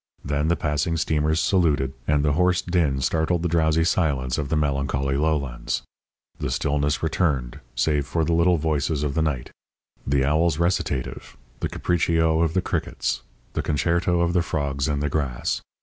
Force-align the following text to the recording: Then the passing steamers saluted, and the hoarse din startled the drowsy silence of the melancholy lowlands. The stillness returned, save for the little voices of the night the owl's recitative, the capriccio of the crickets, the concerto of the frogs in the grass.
Then 0.25 0.47
the 0.47 0.55
passing 0.55 0.97
steamers 0.97 1.39
saluted, 1.39 1.93
and 2.07 2.25
the 2.25 2.31
hoarse 2.31 2.63
din 2.63 3.01
startled 3.01 3.43
the 3.43 3.47
drowsy 3.47 3.83
silence 3.83 4.39
of 4.39 4.49
the 4.49 4.55
melancholy 4.55 5.15
lowlands. 5.15 5.83
The 6.39 6.49
stillness 6.49 7.03
returned, 7.03 7.59
save 7.75 8.07
for 8.07 8.25
the 8.25 8.33
little 8.33 8.57
voices 8.57 9.03
of 9.03 9.13
the 9.13 9.21
night 9.21 9.51
the 10.07 10.25
owl's 10.25 10.57
recitative, 10.57 11.37
the 11.59 11.69
capriccio 11.69 12.41
of 12.41 12.55
the 12.55 12.63
crickets, 12.63 13.21
the 13.53 13.61
concerto 13.61 14.21
of 14.21 14.33
the 14.33 14.41
frogs 14.41 14.87
in 14.87 15.01
the 15.01 15.07
grass. 15.09 15.61